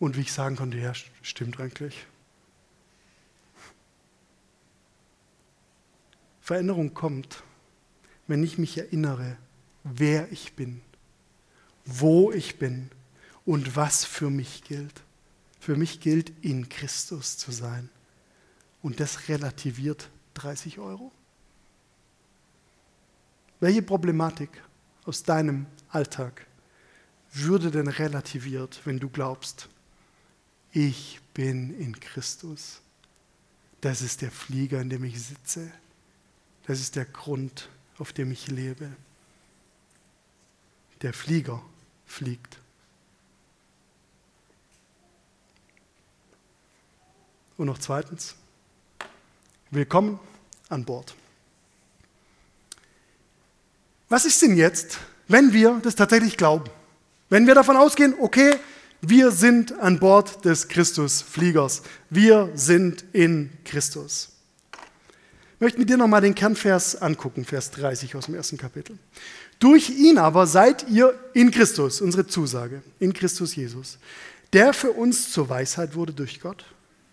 [0.00, 2.06] und wie ich sagen konnte, ja, stimmt eigentlich.
[6.40, 7.42] Veränderung kommt,
[8.26, 9.36] wenn ich mich erinnere,
[9.84, 10.80] wer ich bin,
[11.84, 12.90] wo ich bin
[13.44, 15.02] und was für mich gilt.
[15.60, 17.90] Für mich gilt, in Christus zu sein.
[18.80, 21.12] Und das relativiert 30 Euro.
[23.60, 24.62] Welche Problematik
[25.04, 26.47] aus deinem Alltag
[27.32, 29.68] würde denn relativiert, wenn du glaubst,
[30.72, 32.80] ich bin in Christus?
[33.80, 35.70] Das ist der Flieger, in dem ich sitze.
[36.66, 38.90] Das ist der Grund, auf dem ich lebe.
[41.02, 41.62] Der Flieger
[42.06, 42.58] fliegt.
[47.56, 48.34] Und noch zweitens,
[49.70, 50.18] Willkommen
[50.70, 51.14] an Bord.
[54.08, 56.70] Was ist denn jetzt, wenn wir das tatsächlich glauben?
[57.28, 58.54] Wenn wir davon ausgehen, okay,
[59.00, 61.82] wir sind an Bord des Christusfliegers.
[62.10, 64.30] Wir sind in Christus.
[65.54, 68.98] Ich möchte mit dir nochmal den Kernvers angucken, Vers 30 aus dem ersten Kapitel.
[69.58, 73.98] Durch ihn aber seid ihr in Christus, unsere Zusage, in Christus Jesus,
[74.52, 76.64] der für uns zur Weisheit wurde durch Gott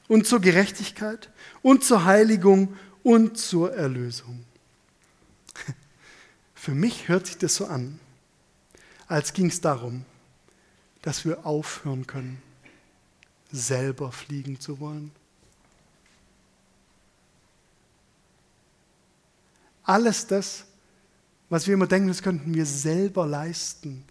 [0.08, 1.30] und zur Gerechtigkeit
[1.62, 4.44] und zur Heiligung und zur Erlösung.
[6.56, 8.00] Für mich hört sich das so an,
[9.08, 10.06] als ging es darum,
[11.02, 12.42] dass wir aufhören können,
[13.52, 15.12] selber fliegen zu wollen.
[19.84, 20.66] Alles das,
[21.50, 24.04] was wir immer denken, das könnten wir selber leisten,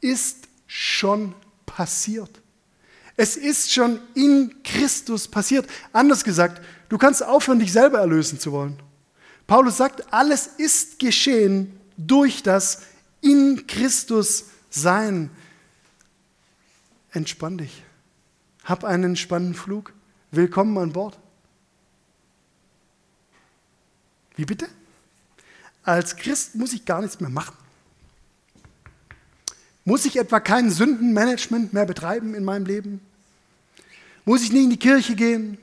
[0.00, 1.34] ist schon
[1.66, 2.40] passiert.
[3.16, 5.68] Es ist schon in Christus passiert.
[5.92, 8.82] Anders gesagt, du kannst aufhören, dich selber erlösen zu wollen.
[9.46, 12.80] Paulus sagt, alles ist geschehen durch das
[13.24, 15.30] in Christus sein.
[17.12, 17.82] Entspann dich.
[18.64, 19.92] Hab einen entspannten Flug.
[20.30, 21.18] Willkommen an Bord.
[24.36, 24.68] Wie bitte?
[25.84, 27.56] Als Christ muss ich gar nichts mehr machen.
[29.84, 33.00] Muss ich etwa kein Sündenmanagement mehr betreiben in meinem Leben?
[34.24, 35.58] Muss ich nicht in die Kirche gehen?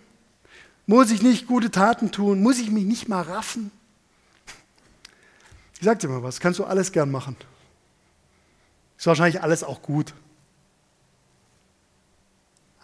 [0.86, 2.42] Muss ich nicht gute Taten tun?
[2.42, 3.72] Muss ich mich nicht mal raffen?
[5.82, 7.36] Ich sag dir mal was, kannst du alles gern machen.
[9.00, 10.14] Ist wahrscheinlich alles auch gut.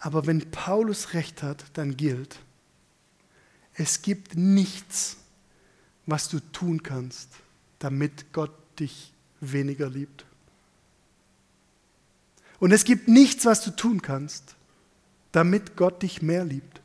[0.00, 2.40] Aber wenn Paulus recht hat, dann gilt,
[3.74, 5.16] es gibt nichts,
[6.06, 7.28] was du tun kannst,
[7.78, 10.26] damit Gott dich weniger liebt.
[12.58, 14.56] Und es gibt nichts, was du tun kannst,
[15.30, 16.80] damit Gott dich mehr liebt.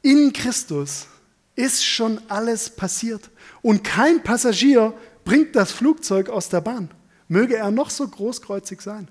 [0.00, 1.06] In Christus
[1.54, 3.30] ist schon alles passiert.
[3.60, 6.90] Und kein Passagier bringt das Flugzeug aus der Bahn.
[7.28, 9.08] Möge er noch so großkreuzig sein.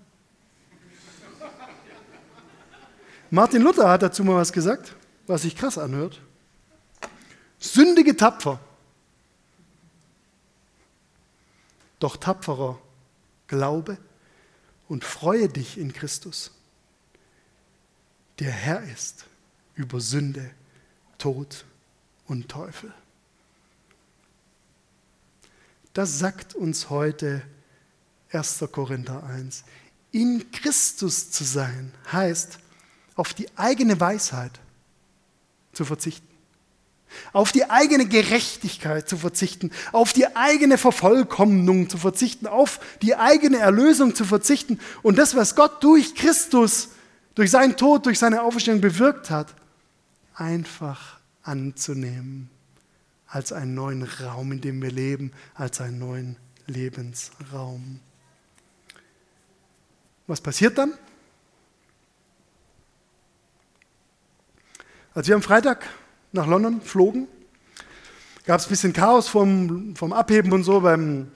[3.29, 4.93] Martin Luther hat dazu mal was gesagt,
[5.25, 6.21] was sich krass anhört.
[7.59, 8.59] Sündige tapfer,
[11.99, 12.81] doch tapferer
[13.47, 13.97] Glaube
[14.89, 16.51] und freue dich in Christus,
[18.39, 19.25] der Herr ist
[19.75, 20.51] über Sünde,
[21.17, 21.65] Tod
[22.31, 22.93] und Teufel.
[25.91, 27.41] Das sagt uns heute
[28.31, 28.63] 1.
[28.71, 29.65] Korinther 1.
[30.13, 32.57] In Christus zu sein heißt,
[33.15, 34.59] auf die eigene Weisheit
[35.73, 36.27] zu verzichten
[37.33, 43.57] auf die eigene Gerechtigkeit zu verzichten, auf die eigene Vervollkommnung zu verzichten, auf die eigene
[43.57, 46.91] Erlösung zu verzichten und das, was Gott durch Christus,
[47.35, 49.53] durch seinen Tod, durch seine Auferstehung bewirkt hat,
[50.35, 52.49] einfach anzunehmen
[53.27, 56.35] als einen neuen Raum, in dem wir leben, als einen neuen
[56.67, 57.99] Lebensraum.
[60.27, 60.93] Was passiert dann?
[65.13, 65.87] Als wir am Freitag
[66.31, 67.27] nach London flogen.
[68.45, 70.81] Gab es ein bisschen Chaos vom, vom Abheben und so.
[70.81, 71.31] Beim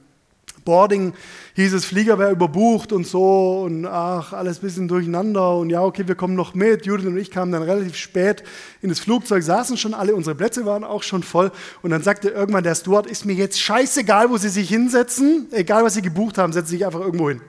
[0.66, 1.14] Boarding
[1.54, 5.82] hieß es, Flieger wäre überbucht und so und ach, alles ein bisschen durcheinander und ja,
[5.82, 6.86] okay, wir kommen noch mit.
[6.86, 8.44] Judith und ich kamen dann relativ spät
[8.82, 11.52] in das Flugzeug, saßen schon alle, unsere Plätze waren auch schon voll
[11.82, 15.84] und dann sagte irgendwann der Steward, ist mir jetzt scheißegal, wo Sie sich hinsetzen, egal
[15.84, 17.42] was Sie gebucht haben, setzen Sie sich einfach irgendwo hin.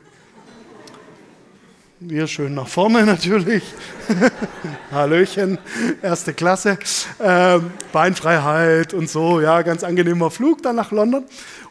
[1.99, 3.63] Wir schön nach vorne natürlich.
[4.93, 5.57] Hallöchen,
[6.03, 6.79] erste Klasse.
[7.19, 11.25] Ähm, Beinfreiheit und so, ja, ganz angenehmer Flug dann nach London.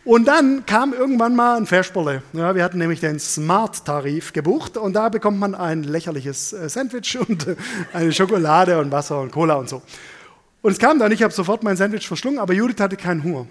[0.03, 2.23] Und dann kam irgendwann mal ein Versperle.
[2.33, 7.19] Ja, wir hatten nämlich den Smart-Tarif gebucht und da bekommt man ein lächerliches äh, Sandwich
[7.27, 7.55] und äh,
[7.93, 9.83] eine Schokolade und Wasser und Cola und so.
[10.63, 13.45] Und es kam dann, ich habe sofort mein Sandwich verschlungen, aber Judith hatte keinen Hunger.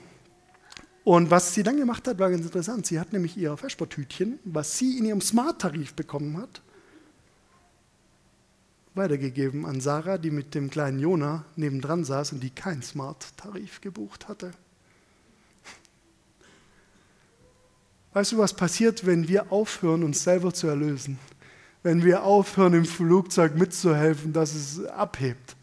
[1.05, 2.87] Und was sie dann gemacht hat, war ganz interessant.
[2.87, 6.63] Sie hat nämlich ihr Vespertütchen, was sie in ihrem Smart-Tarif bekommen hat,
[8.95, 14.29] weitergegeben an Sarah, die mit dem kleinen Jona nebendran saß und die keinen Smart-Tarif gebucht
[14.29, 14.53] hatte.
[18.13, 21.19] Weißt du, was passiert, wenn wir aufhören, uns selber zu erlösen?
[21.83, 25.57] Wenn wir aufhören, im Flugzeug mitzuhelfen, dass es abhebt?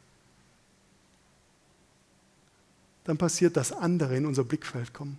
[3.05, 5.17] Dann passiert, dass andere in unser Blickfeld kommen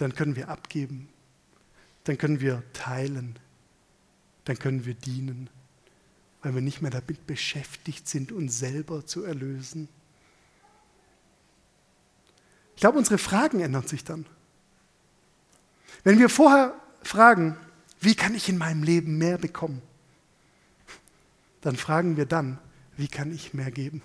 [0.00, 1.08] dann können wir abgeben,
[2.04, 3.38] dann können wir teilen,
[4.44, 5.50] dann können wir dienen,
[6.42, 9.88] weil wir nicht mehr damit beschäftigt sind, uns selber zu erlösen.
[12.74, 14.26] Ich glaube, unsere Fragen ändern sich dann.
[16.02, 17.56] Wenn wir vorher fragen,
[18.00, 19.82] wie kann ich in meinem Leben mehr bekommen,
[21.60, 22.58] dann fragen wir dann,
[22.96, 24.02] wie kann ich mehr geben?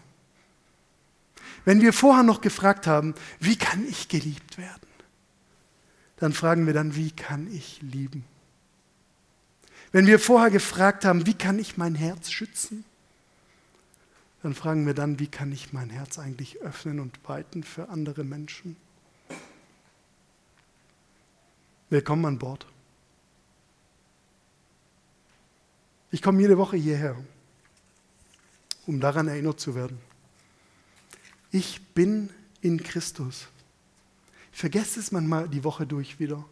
[1.64, 4.86] Wenn wir vorher noch gefragt haben, wie kann ich geliebt werden?
[6.18, 8.24] dann fragen wir dann, wie kann ich lieben?
[9.96, 12.84] Wenn wir vorher gefragt haben, wie kann ich mein Herz schützen,
[14.44, 18.26] dann fragen wir dann, wie kann ich mein Herz eigentlich öffnen und weiten für andere
[18.26, 18.76] Menschen?
[21.90, 22.68] willkommen an Bord.
[26.12, 27.16] Ich komme jede Woche hierher,
[28.88, 29.98] um daran erinnert zu werden.
[31.52, 33.48] Ich bin in Christus.
[34.52, 36.44] Ich vergesse es manchmal die Woche durch wieder.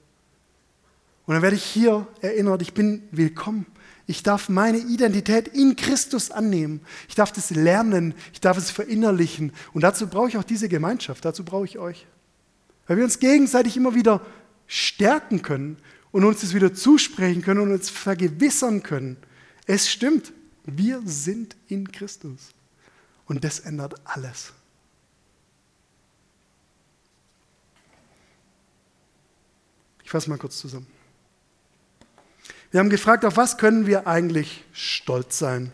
[1.26, 3.66] Und dann werde ich hier erinnert, ich bin willkommen.
[4.06, 6.82] Ich darf meine Identität in Christus annehmen.
[7.08, 9.54] Ich darf das lernen, ich darf es verinnerlichen.
[9.74, 12.06] Und dazu brauche ich auch diese Gemeinschaft, dazu brauche ich euch.
[12.88, 14.26] Weil wir uns gegenseitig immer wieder
[14.68, 15.78] stärken können
[16.12, 19.16] und uns das wieder zusprechen können und uns vergewissern können.
[19.66, 20.34] Es stimmt,
[20.66, 22.50] wir sind in Christus.
[23.26, 24.52] Und das ändert alles.
[30.04, 30.88] Ich fasse mal kurz zusammen.
[32.74, 35.72] Wir haben gefragt, auf was können wir eigentlich stolz sein?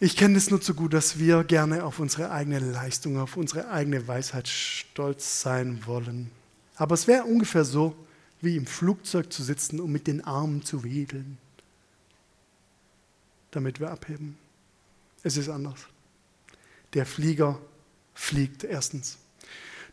[0.00, 3.68] Ich kenne es nur zu gut, dass wir gerne auf unsere eigene Leistung, auf unsere
[3.68, 6.30] eigene Weisheit stolz sein wollen.
[6.76, 7.94] Aber es wäre ungefähr so,
[8.40, 11.36] wie im Flugzeug zu sitzen und mit den Armen zu wedeln,
[13.50, 14.38] damit wir abheben.
[15.22, 15.80] Es ist anders.
[16.94, 17.58] Der Flieger
[18.14, 19.18] fliegt erstens.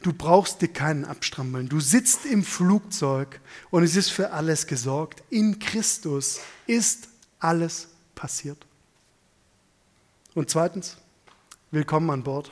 [0.01, 1.67] Du brauchst dir keinen abstrampeln.
[1.67, 5.23] Du sitzt im Flugzeug und es ist für alles gesorgt.
[5.29, 7.09] In Christus ist
[7.39, 8.65] alles passiert.
[10.35, 10.97] Und zweitens,
[11.71, 12.51] willkommen an Bord.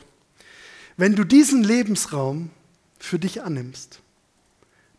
[0.97, 2.49] Wenn du diesen Lebensraum
[2.99, 4.01] für dich annimmst,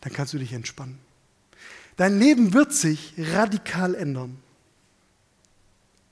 [0.01, 0.99] dann kannst du dich entspannen.
[1.97, 4.39] Dein Leben wird sich radikal ändern,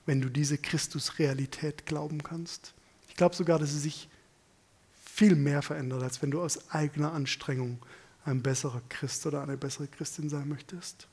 [0.04, 2.74] wenn du diese Christus-Realität glauben kannst.
[3.08, 4.08] Ich glaube sogar, dass sie sich
[5.16, 7.78] viel mehr verändert, als wenn du aus eigener Anstrengung
[8.26, 11.08] ein besserer Christ oder eine bessere Christin sein möchtest.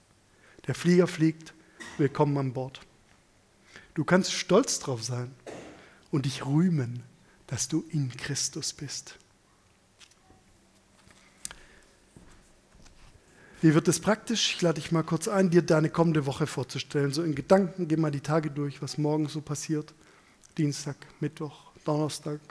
[0.67, 1.53] Der Flieger fliegt,
[1.97, 2.81] willkommen an Bord.
[3.93, 5.31] Du kannst stolz drauf sein
[6.11, 7.03] und dich rühmen,
[7.47, 9.17] dass du in Christus bist.
[13.61, 14.55] Wie wird es praktisch?
[14.55, 17.13] Ich lade dich mal kurz ein, dir deine kommende Woche vorzustellen.
[17.13, 19.93] So in Gedanken, geh mal die Tage durch, was morgen so passiert.
[20.57, 22.41] Dienstag, Mittwoch, Donnerstag,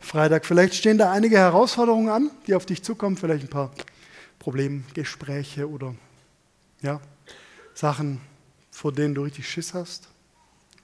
[0.00, 0.46] Freitag.
[0.46, 3.72] Vielleicht stehen da einige Herausforderungen an, die auf dich zukommen, vielleicht ein paar
[4.38, 5.94] Problemgespräche oder
[6.82, 7.00] ja,
[7.74, 8.20] Sachen,
[8.70, 10.08] vor denen du richtig Schiss hast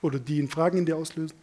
[0.00, 1.36] oder die in Fragen in dir auslösen.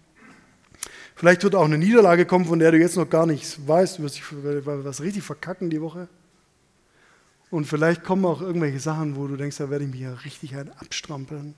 [1.15, 4.03] Vielleicht wird auch eine Niederlage kommen, von der du jetzt noch gar nichts weißt, du
[4.03, 6.08] wirst dich was richtig verkacken die Woche.
[7.51, 10.55] Und vielleicht kommen auch irgendwelche Sachen, wo du denkst, da werde ich mich ja richtig
[10.55, 11.55] ein abstrampeln.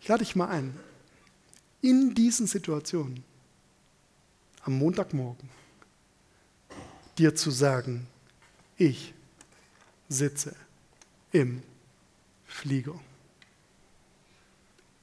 [0.00, 0.74] Ich lade dich mal ein,
[1.80, 3.24] in diesen Situationen
[4.64, 5.48] am Montagmorgen
[7.18, 8.06] dir zu sagen,
[8.76, 9.14] ich
[10.08, 10.56] sitze
[11.32, 11.62] im
[12.46, 12.98] Flieger.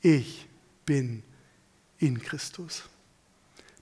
[0.01, 0.47] Ich
[0.85, 1.23] bin
[1.99, 2.89] in Christus.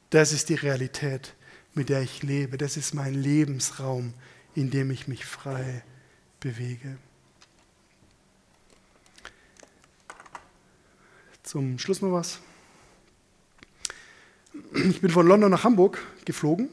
[0.10, 1.36] Das ist die Realität,
[1.74, 2.58] mit der ich lebe.
[2.58, 4.13] Das ist mein Lebensraum,
[4.56, 5.84] in dem ich mich frei
[6.39, 6.98] bewege.
[11.44, 12.42] Zum Schluss noch was.
[14.90, 16.70] Ich bin von London nach Hamburg geflogen,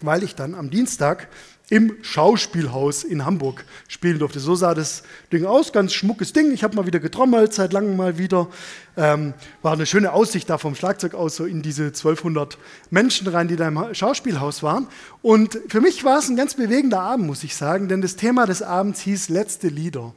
[0.00, 1.28] weil ich dann am Dienstag
[1.68, 4.40] im Schauspielhaus in Hamburg spielen durfte.
[4.40, 6.50] So sah das Ding aus, ganz schmuckes Ding.
[6.50, 8.48] Ich habe mal wieder getrommelt, seit langem mal wieder.
[8.96, 12.58] Ähm, war eine schöne Aussicht da vom Schlagzeug aus, so in diese 1200
[12.90, 14.88] Menschen rein, die da im Schauspielhaus waren.
[15.22, 18.46] Und für mich war es ein ganz bewegender Abend, muss ich sagen, denn das Thema
[18.46, 20.12] des Abends hieß Letzte Lieder.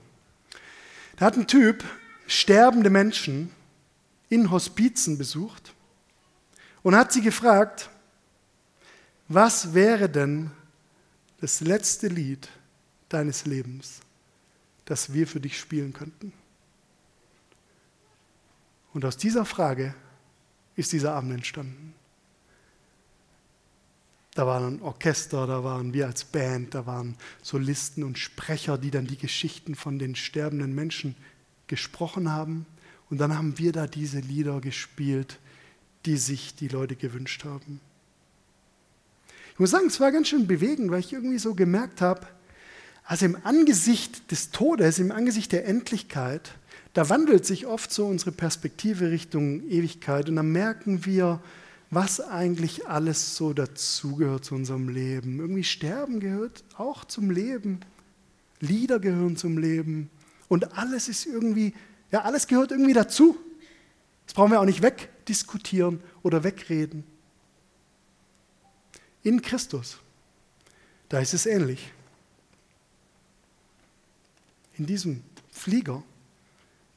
[1.17, 1.83] Da hat ein Typ
[2.25, 3.51] sterbende Menschen
[4.29, 5.72] in Hospizen besucht
[6.83, 7.89] und hat sie gefragt,
[9.27, 10.51] was wäre denn
[11.39, 12.49] das letzte Lied
[13.09, 14.01] deines Lebens,
[14.85, 16.33] das wir für dich spielen könnten?
[18.93, 19.95] Und aus dieser Frage
[20.75, 21.95] ist dieser Abend entstanden.
[24.35, 28.89] Da war ein Orchester, da waren wir als Band, da waren Solisten und Sprecher, die
[28.89, 31.15] dann die Geschichten von den sterbenden Menschen
[31.67, 32.65] gesprochen haben.
[33.09, 35.39] Und dann haben wir da diese Lieder gespielt,
[36.05, 37.79] die sich die Leute gewünscht haben.
[39.53, 42.27] Ich muss sagen, es war ganz schön bewegend, weil ich irgendwie so gemerkt habe,
[43.05, 46.55] also im Angesicht des Todes, im Angesicht der Endlichkeit,
[46.93, 51.41] da wandelt sich oft so unsere Perspektive Richtung Ewigkeit und dann merken wir,
[51.89, 55.39] was eigentlich alles so dazugehört zu unserem Leben.
[55.39, 57.79] Irgendwie Sterben gehört auch zum Leben,
[58.59, 60.09] Lieder gehören zum Leben
[60.47, 61.73] und alles ist irgendwie,
[62.11, 63.37] ja, alles gehört irgendwie dazu.
[64.25, 64.81] Das brauchen wir auch nicht
[65.23, 67.05] wegdiskutieren oder wegreden.
[69.23, 69.99] In Christus,
[71.07, 71.91] da ist es ähnlich.
[74.77, 76.03] In diesem Flieger,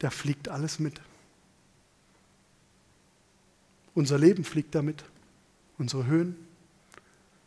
[0.01, 1.01] da fliegt alles mit.
[3.95, 5.05] Unser Leben fliegt damit,
[5.79, 6.37] unsere Höhen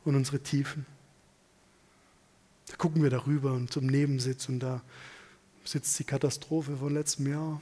[0.06, 0.86] und unsere Tiefen.
[2.68, 4.82] Da gucken wir darüber und zum Nebensitz und da
[5.66, 7.62] sitzt die Katastrophe von letztem Jahr.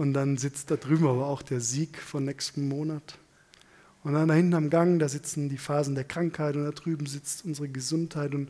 [0.00, 3.18] Und dann sitzt da drüben aber auch der Sieg von nächsten Monat.
[4.02, 7.04] Und dann da hinten am Gang, da sitzen die Phasen der Krankheit und da drüben
[7.04, 8.48] sitzt unsere Gesundheit und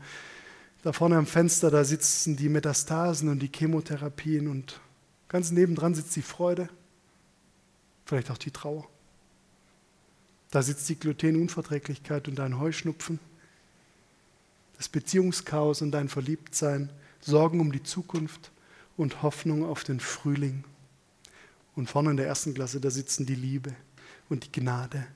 [0.85, 4.79] da vorne am Fenster, da sitzen die Metastasen und die Chemotherapien und
[5.27, 6.69] ganz nebendran sitzt die Freude,
[8.07, 8.89] vielleicht auch die Trauer.
[10.53, 13.19] Da sitzt die Glutenunverträglichkeit und dein Heuschnupfen,
[14.77, 16.91] das Beziehungschaos und dein Verliebtsein,
[17.21, 18.53] Sorgen um die Zukunft
[18.97, 20.63] und Hoffnung auf den Frühling.
[21.75, 23.75] Und vorne in der ersten Klasse, da sitzen die Liebe
[24.29, 25.07] und die Gnade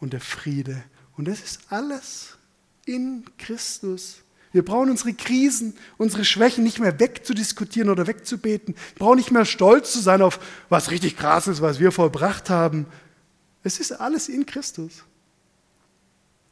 [0.00, 0.82] und der Friede.
[1.16, 2.38] Und das ist alles
[2.86, 4.22] in Christus.
[4.52, 8.74] Wir brauchen unsere Krisen, unsere Schwächen nicht mehr wegzudiskutieren oder wegzubeten.
[8.74, 12.50] Wir brauchen nicht mehr stolz zu sein auf was richtig krass ist, was wir vollbracht
[12.50, 12.86] haben.
[13.62, 15.04] Es ist alles in Christus.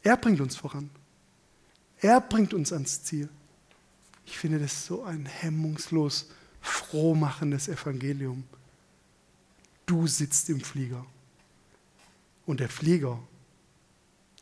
[0.03, 0.91] Er bringt uns voran.
[2.01, 3.29] Er bringt uns ans Ziel.
[4.25, 6.31] Ich finde das so ein hemmungslos
[6.61, 8.45] frohmachendes Evangelium.
[9.89, 11.07] Du sitzt im Flieger
[12.45, 13.19] und der Flieger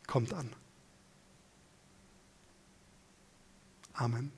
[0.05, 0.53] kommt an.
[3.93, 4.36] Amen.